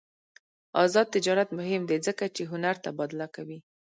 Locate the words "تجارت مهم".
1.15-1.81